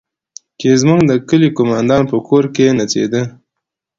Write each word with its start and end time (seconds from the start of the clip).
چې 0.59 0.69
زموږ 0.81 1.01
د 1.07 1.11
کلي 1.29 1.49
د 1.51 1.55
قومندان 1.57 2.03
په 2.11 2.17
کور 2.27 2.43
کښې 2.55 2.67
نڅېده. 2.79 3.21